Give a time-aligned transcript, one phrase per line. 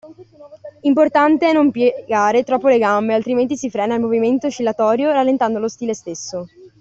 [0.81, 5.67] Importante è non piegare troppo le gambe, altrimenti si frena il movimento oscillatorio rallentando lo
[5.69, 6.47] stile stesso.